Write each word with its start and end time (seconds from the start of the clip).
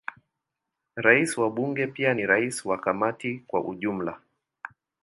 Rais 0.95 1.37
wa 1.37 1.49
Bunge 1.49 1.87
pia 1.87 2.13
ni 2.13 2.25
rais 2.25 2.65
wa 2.65 2.77
Kamati 2.77 3.43
kwa 3.47 3.63
ujumla. 3.63 4.21